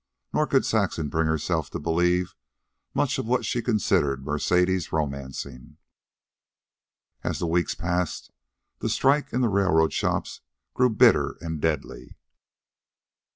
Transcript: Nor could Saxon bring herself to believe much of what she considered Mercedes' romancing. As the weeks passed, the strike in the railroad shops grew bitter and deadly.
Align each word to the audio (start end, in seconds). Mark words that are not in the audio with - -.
Nor 0.33 0.47
could 0.47 0.65
Saxon 0.65 1.09
bring 1.09 1.27
herself 1.27 1.69
to 1.69 1.77
believe 1.79 2.33
much 2.95 3.19
of 3.19 3.27
what 3.27 3.45
she 3.45 3.61
considered 3.61 4.25
Mercedes' 4.25 4.91
romancing. 4.91 5.77
As 7.23 7.37
the 7.37 7.45
weeks 7.45 7.75
passed, 7.75 8.31
the 8.79 8.89
strike 8.89 9.31
in 9.31 9.41
the 9.41 9.47
railroad 9.47 9.93
shops 9.93 10.41
grew 10.73 10.89
bitter 10.89 11.37
and 11.39 11.61
deadly. 11.61 12.17